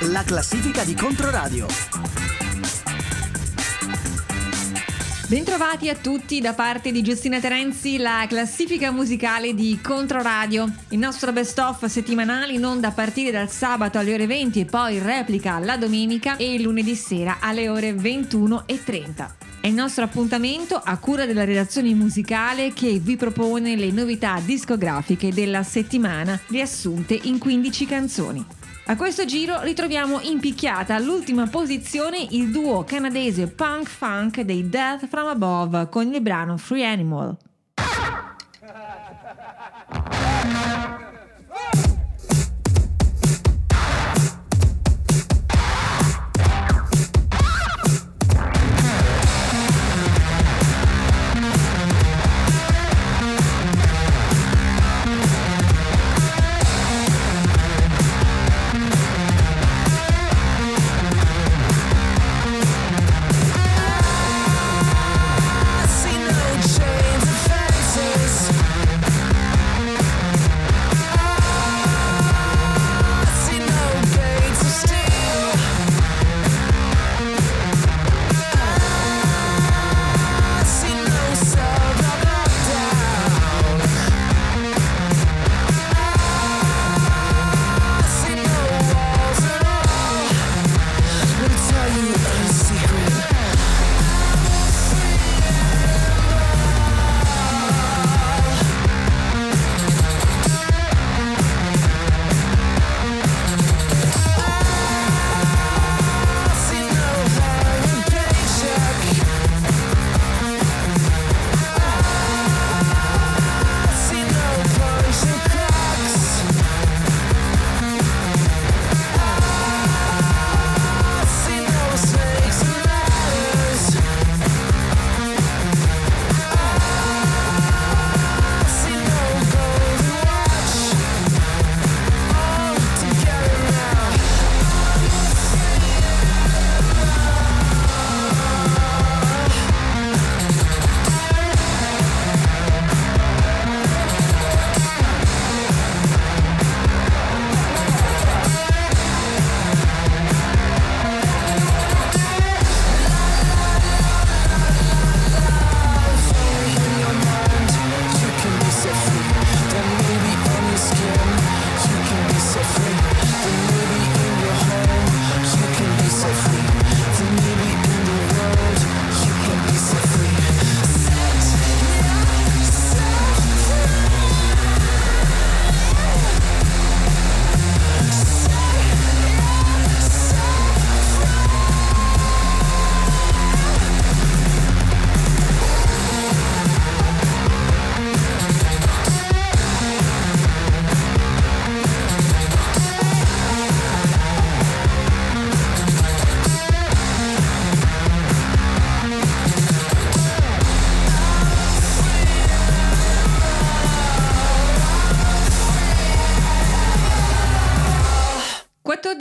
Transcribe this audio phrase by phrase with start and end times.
[0.00, 1.66] La classifica di Controradio.
[5.28, 10.72] Bentrovati a tutti da parte di Giustina Terenzi, la classifica musicale di Controradio.
[10.90, 14.64] Il nostro best of settimanale in onda a partire dal sabato alle ore 20 e
[14.64, 19.45] poi replica la domenica e il lunedì sera alle ore 21.30.
[19.66, 25.32] È il nostro appuntamento a cura della redazione musicale che vi propone le novità discografiche
[25.32, 28.46] della settimana riassunte in 15 canzoni.
[28.84, 35.26] A questo giro ritroviamo impicchiata all'ultima posizione il duo canadese punk funk dei Death from
[35.26, 37.36] Above con il brano Free Animal.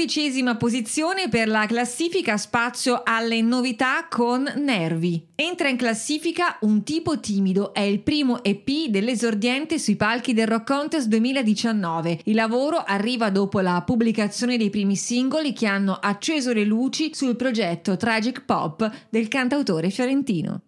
[0.05, 5.29] Quattordicesima posizione per la classifica spazio alle novità con Nervi.
[5.33, 10.67] Entra in classifica Un tipo timido, è il primo EP dell'esordiente sui palchi del Rock
[10.67, 12.19] Contest 2019.
[12.25, 17.35] Il lavoro arriva dopo la pubblicazione dei primi singoli che hanno acceso le luci sul
[17.35, 20.64] progetto Tragic Pop del cantautore fiorentino.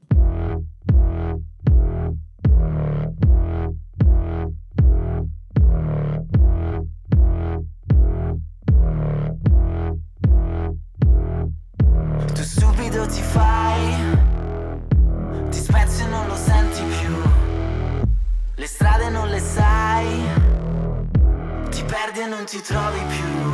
[22.28, 23.52] Non ti trovi più,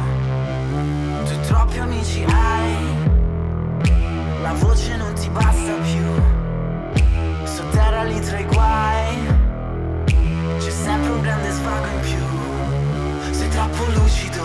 [1.25, 2.75] tu troppi amici hai,
[4.41, 9.27] la voce non ti basta più, sotterra lì tra i guai,
[10.57, 14.43] c'è sempre un grande svago in più, sei troppo lucido,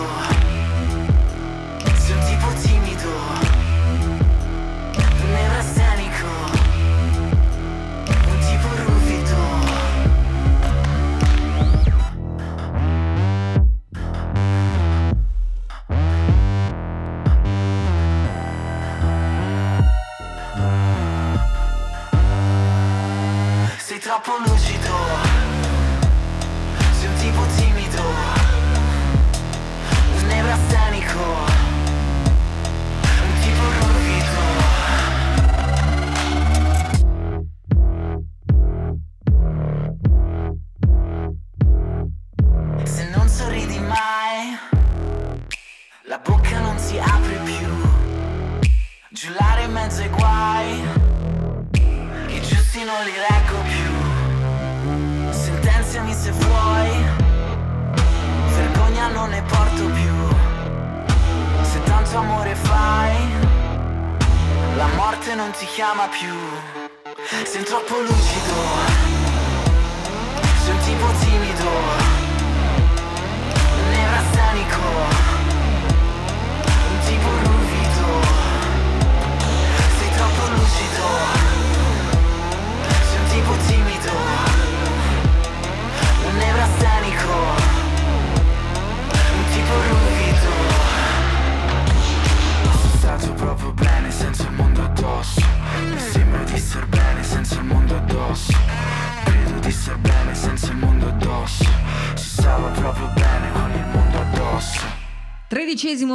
[24.09, 24.78] topology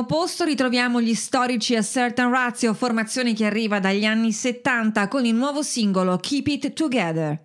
[0.04, 5.24] primo posto ritroviamo gli storici A Certain Ratio, formazione che arriva dagli anni 70 con
[5.24, 7.38] il nuovo singolo Keep It Together.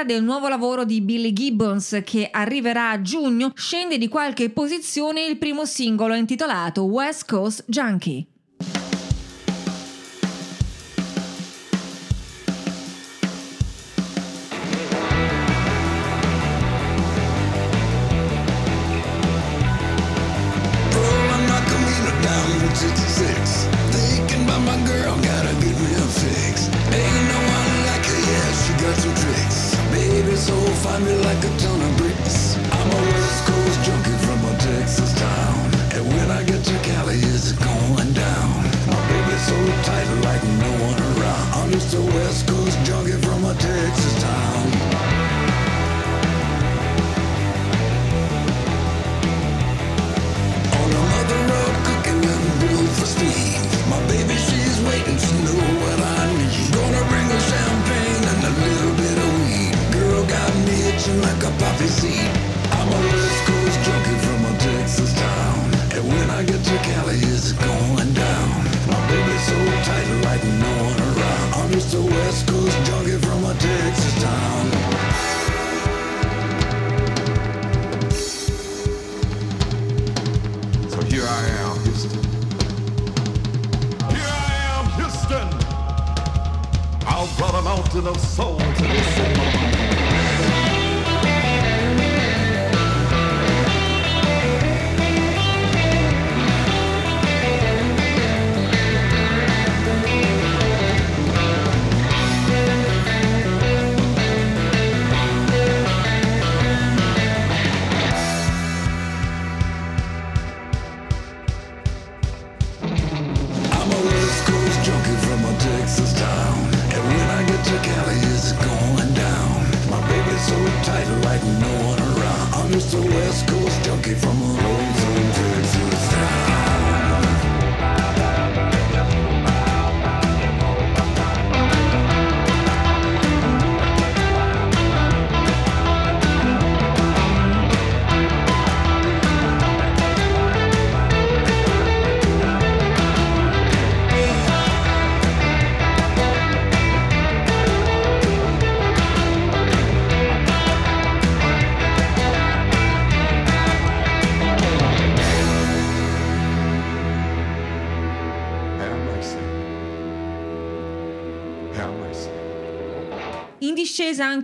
[0.00, 5.24] attesa del nuovo lavoro di Billy Gibbons che arriverà a giugno, scende di qualche posizione
[5.24, 8.26] il primo singolo intitolato West Coast Junkie.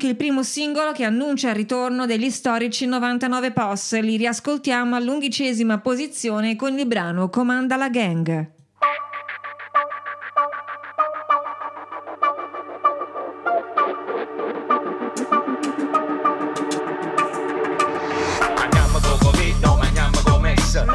[0.07, 4.01] anche il primo singolo che annuncia il ritorno degli storici 99 POS.
[4.01, 8.51] Li riascoltiamo all'undicesima posizione con il brano Comanda la Gang.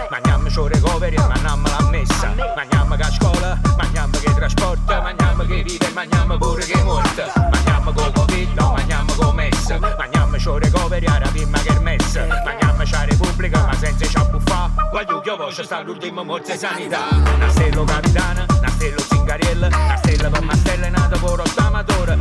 [0.10, 5.64] Mangiamo il recovery, mangiamo la messa Mangiamo che a scuola, mangiamo che trasporta Mangiamo che
[5.64, 7.41] vive, mangiamo pure che è morta
[9.90, 15.22] Bagnammici o recovery arabi ma che messa Bagnammici a repubblica ma senza ci abbuffa Guagliù
[15.22, 17.08] che voce sta l'ultimo morte sanità.
[17.38, 19.70] Nastello stella capitana, una stella zingariella
[20.30, 22.21] per mastella e nato rotta amatore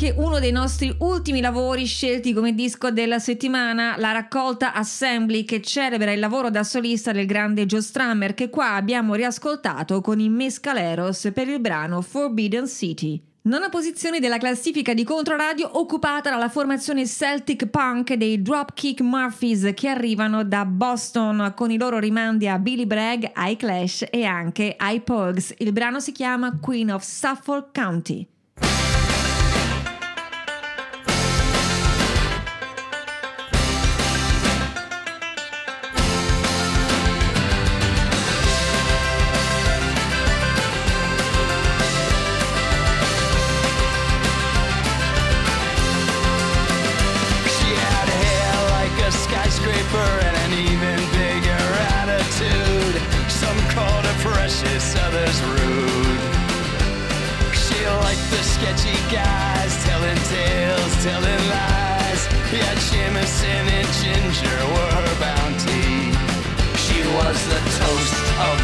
[0.00, 5.60] anche uno dei nostri ultimi lavori scelti come disco della settimana, la raccolta Assembly che
[5.60, 10.30] celebra il lavoro da solista del grande Joe Strummer che qua abbiamo riascoltato con i
[10.30, 13.22] Mescaleros per il brano Forbidden City.
[13.42, 19.88] Nona posizione della classifica di Controradio occupata dalla formazione Celtic Punk dei Dropkick Murphys che
[19.88, 25.02] arrivano da Boston con i loro rimandi a Billy Bragg, ai Clash e anche ai
[25.02, 25.52] Pogs.
[25.58, 28.26] Il brano si chiama Queen of Suffolk County.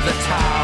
[0.07, 0.56] the top.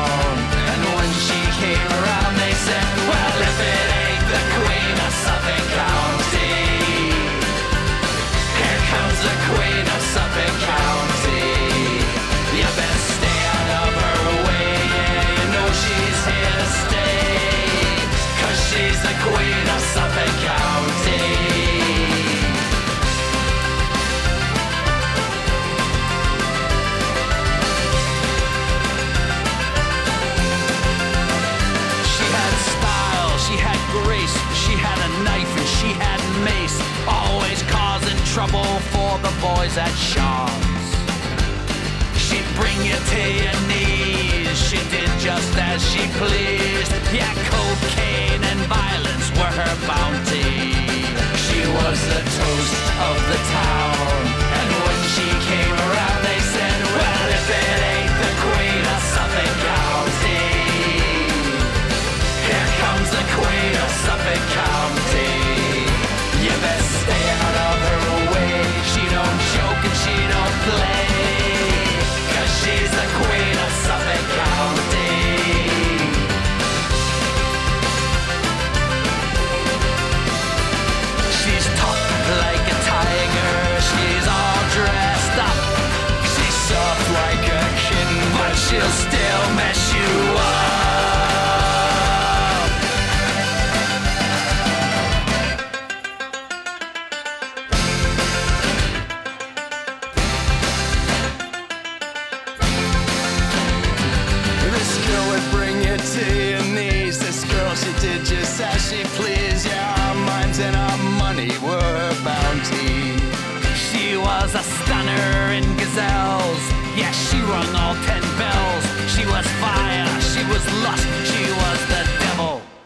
[45.92, 46.51] she please.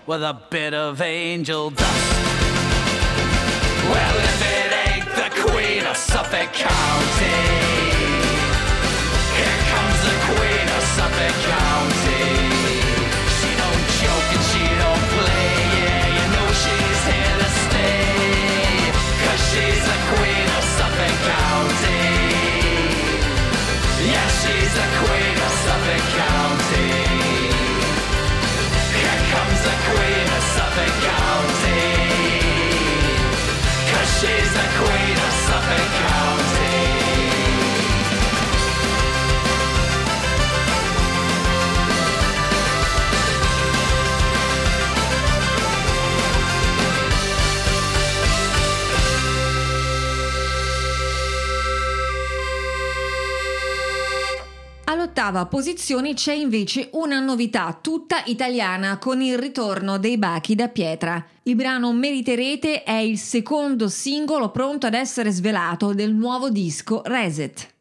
[0.06, 2.12] with a bit of angel dust.
[3.90, 7.42] Well, if it ain't the Queen of Suffolk County,
[9.36, 12.35] here comes the Queen of Suffolk County.
[34.56, 34.95] consequence
[55.16, 61.24] ottava posizione c'è invece una novità tutta italiana con il ritorno dei bachi da pietra.
[61.44, 67.75] Il brano Meriterete è il secondo singolo pronto ad essere svelato del nuovo disco Reset.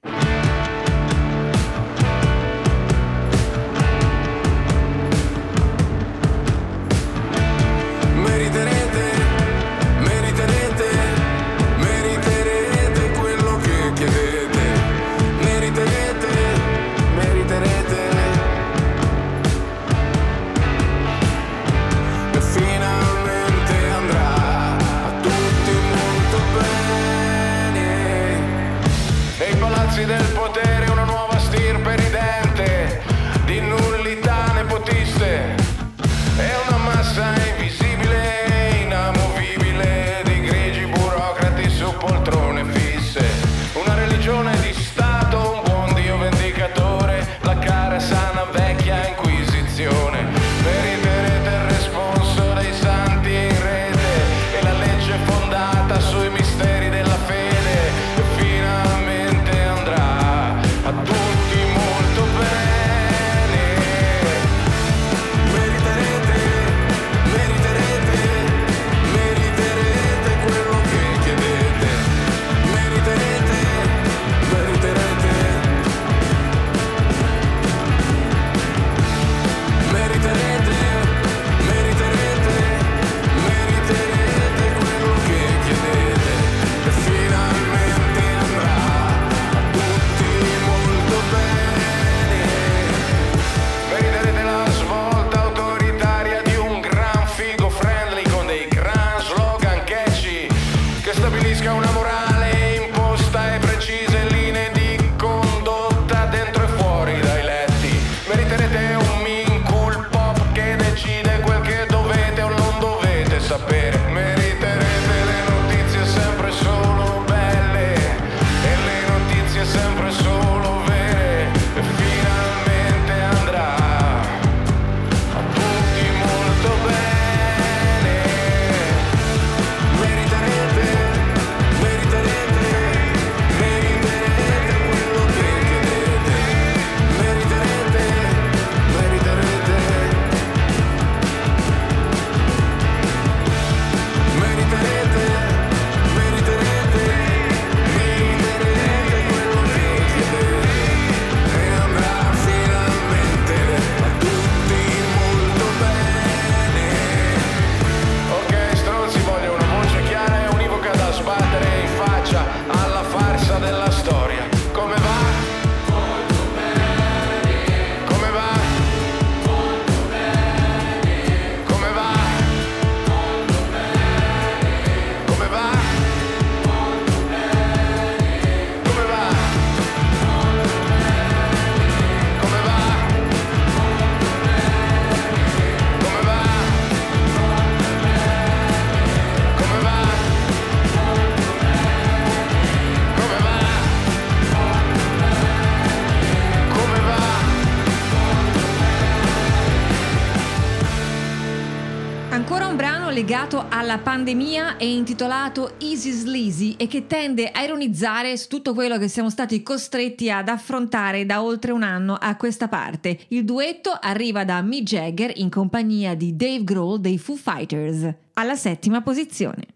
[204.05, 209.31] pandemia è intitolato Easy Sleazy e che tende a ironizzare su tutto quello che siamo
[209.31, 213.17] stati costretti ad affrontare da oltre un anno a questa parte.
[213.29, 218.55] Il duetto arriva da Mick Jagger in compagnia di Dave Grohl dei Foo Fighters, alla
[218.55, 219.74] settima posizione.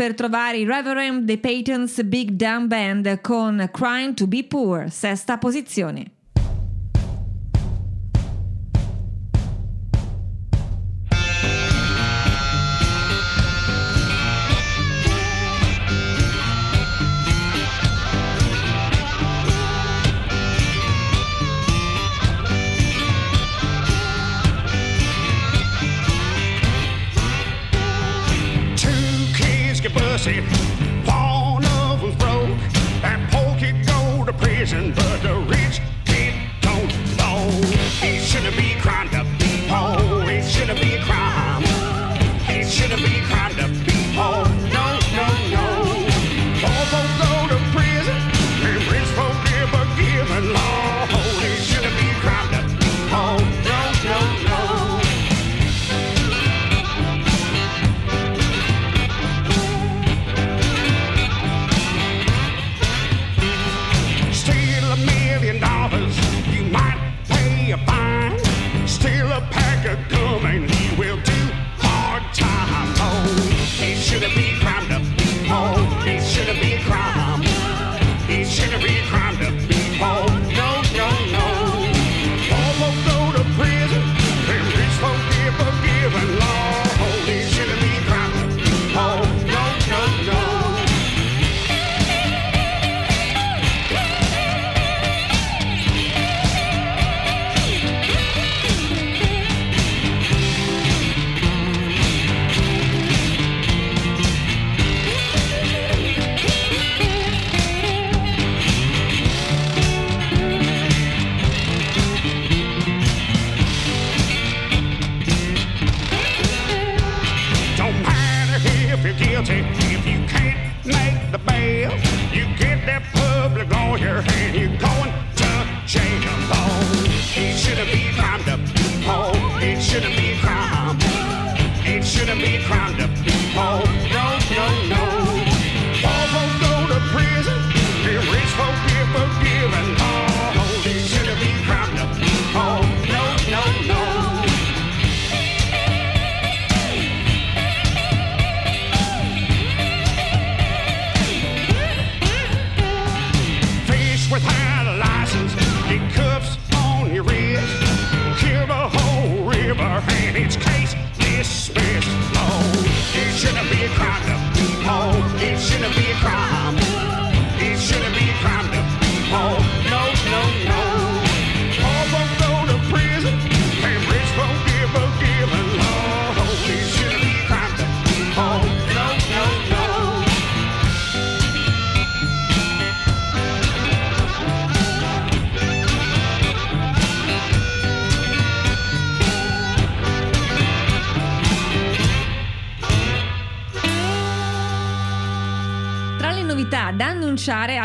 [0.00, 5.36] per trovare i Reverend The Patents Big Dumb Band con Crime to Be Poor, sesta
[5.36, 6.19] posizione.
[30.30, 30.42] See,
[31.06, 32.56] one of them's broke,
[33.02, 34.99] and Pokey go to prison.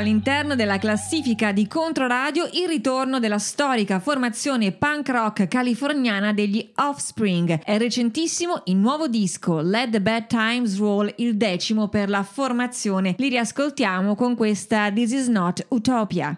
[0.06, 7.64] all'interno della classifica di Controradio il ritorno della storica formazione punk rock californiana degli Offspring.
[7.64, 13.16] È recentissimo il nuovo disco Let the Bad Times Roll, il decimo per la formazione.
[13.18, 16.38] Li riascoltiamo con questa This Is Not Utopia.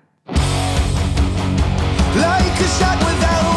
[2.13, 3.56] Like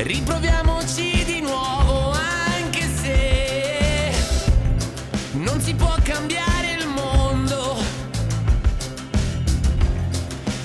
[0.00, 4.12] Riproviamoci di nuovo anche se
[5.32, 7.76] non si può cambiare il mondo.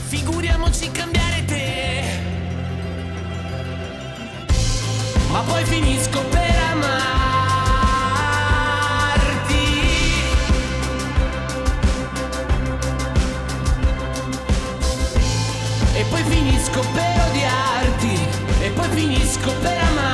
[0.05, 2.03] Figuriamoci cambiare te.
[5.31, 6.32] Ma poi finisco
[19.33, 20.12] disco per amare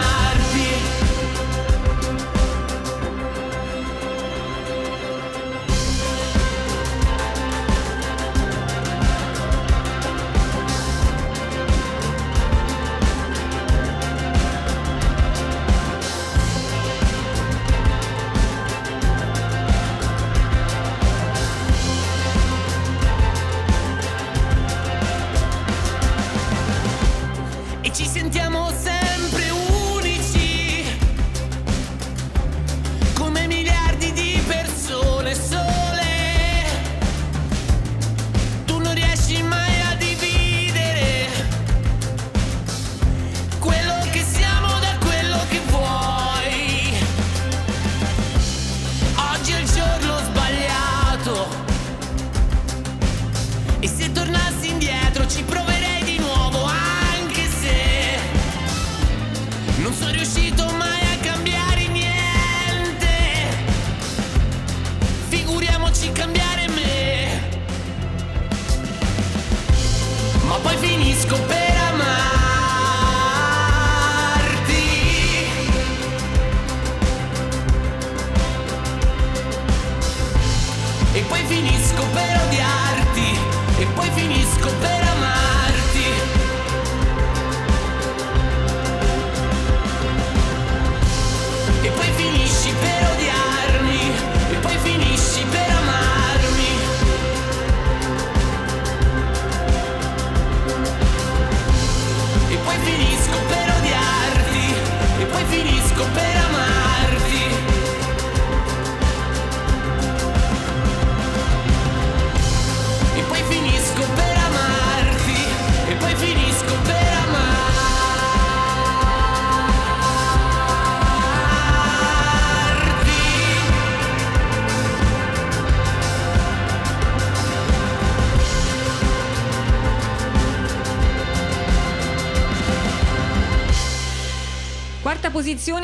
[71.29, 71.58] disco.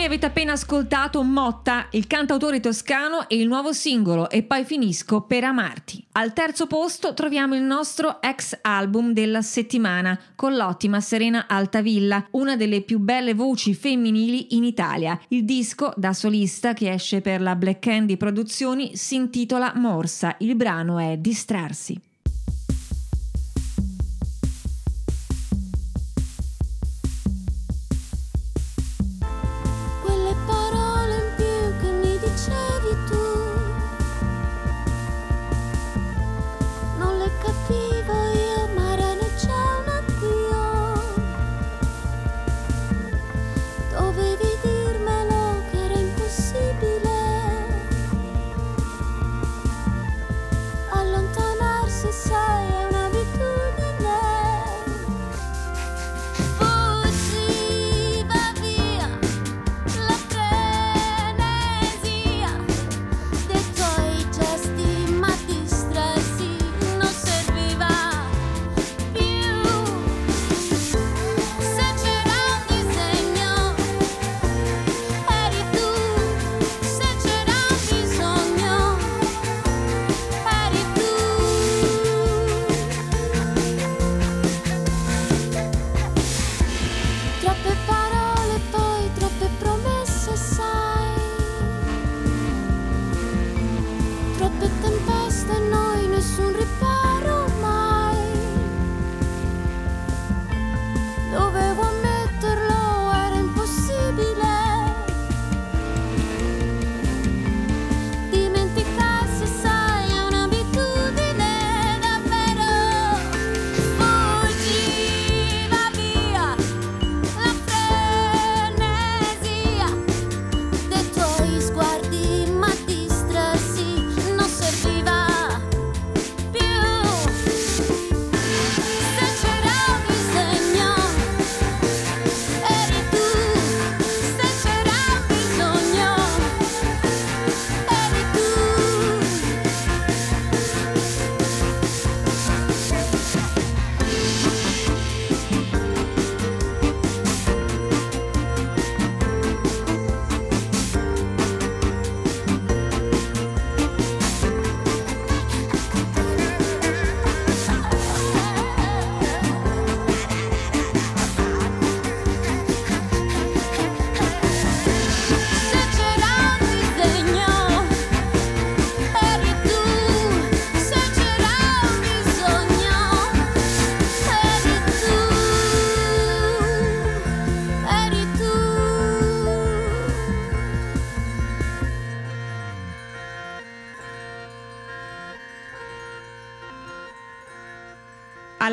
[0.05, 5.43] Avete appena ascoltato Motta, il cantautore toscano e il nuovo singolo E poi finisco per
[5.43, 6.05] amarti.
[6.13, 12.55] Al terzo posto troviamo il nostro ex album della settimana con l'ottima Serena Altavilla, una
[12.55, 15.19] delle più belle voci femminili in Italia.
[15.29, 20.55] Il disco da solista che esce per la Black Candy Produzioni si intitola Morsa, il
[20.55, 21.99] brano è Distrarsi.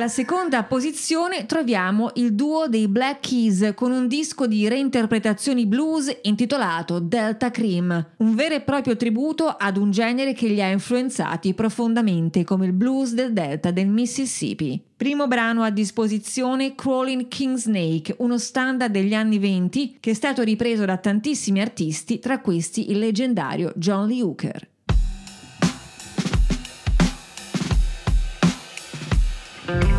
[0.03, 6.12] Alla seconda posizione troviamo il duo dei Black Keys con un disco di reinterpretazioni blues
[6.22, 11.55] intitolato Delta Cream, un vero e proprio tributo ad un genere che li ha influenzati
[11.55, 14.82] profondamente come il blues del delta del Mississippi.
[14.96, 20.42] Primo brano a disposizione Crawling King Snake, uno standard degli anni 20 che è stato
[20.42, 24.70] ripreso da tantissimi artisti, tra questi il leggendario John Lee Hooker.
[29.72, 29.91] Well,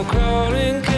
[0.00, 0.89] I'm a crawling king snake man, crawling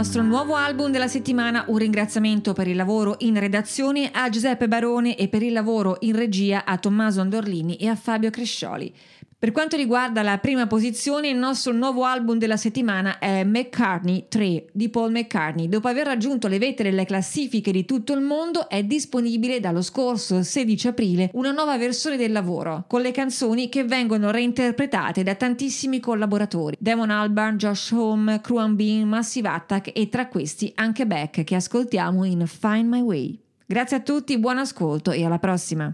[0.00, 5.14] nostro nuovo album della settimana, un ringraziamento per il lavoro in redazione a Giuseppe Barone
[5.14, 8.94] e per il lavoro in regia a Tommaso Andorlini e a Fabio Crescioli.
[9.40, 14.66] Per quanto riguarda la prima posizione, il nostro nuovo album della settimana è McCartney 3
[14.70, 15.66] di Paul McCartney.
[15.66, 20.42] Dopo aver raggiunto le vette delle classifiche di tutto il mondo, è disponibile dallo scorso
[20.42, 26.00] 16 aprile una nuova versione del lavoro, con le canzoni che vengono reinterpretate da tantissimi
[26.00, 31.54] collaboratori: Damon Albarn, Josh Home, Kruan Bean, Massive Attack e tra questi anche Beck che
[31.54, 33.38] ascoltiamo in Find My Way.
[33.64, 35.90] Grazie a tutti, buon ascolto e alla prossima!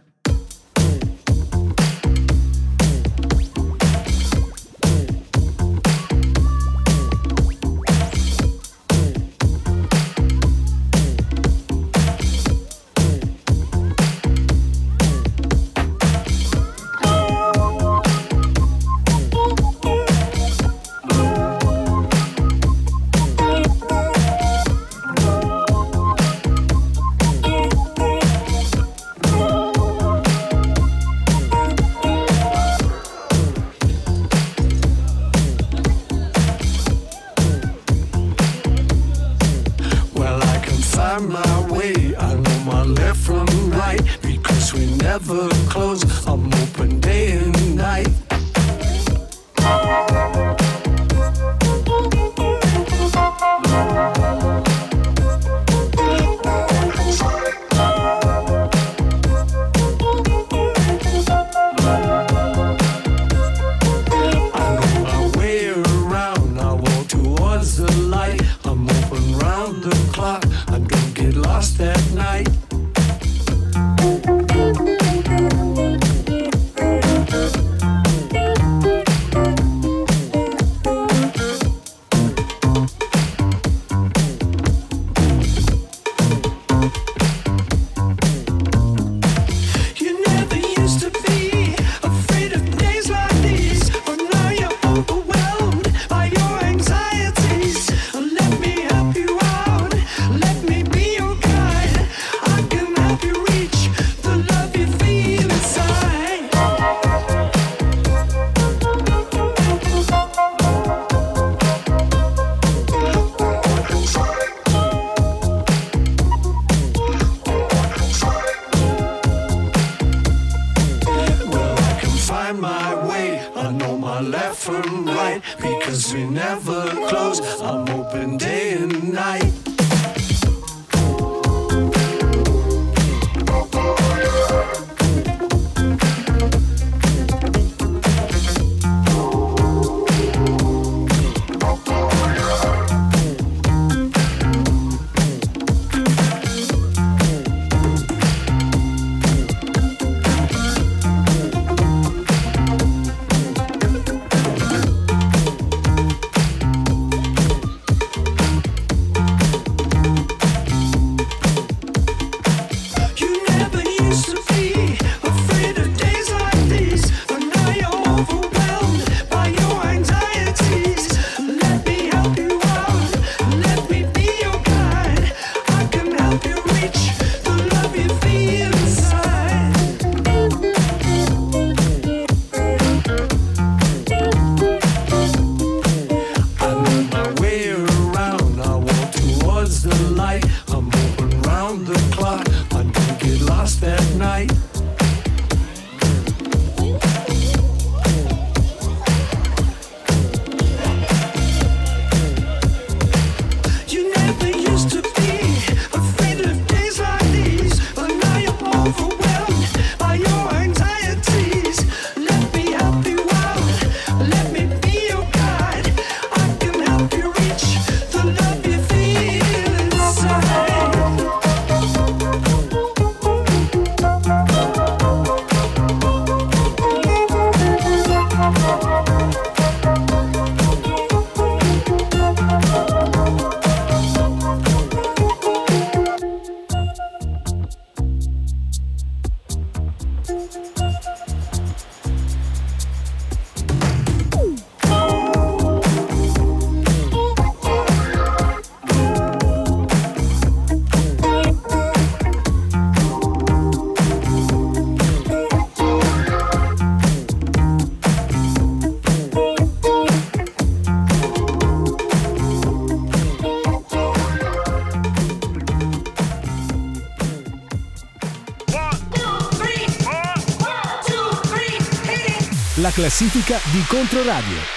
[272.87, 274.76] La classifica di Controradio.